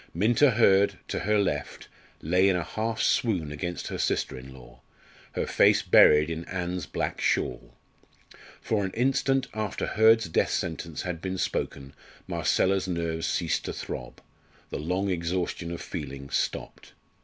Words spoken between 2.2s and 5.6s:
lay in a half swoon against her sister in law, her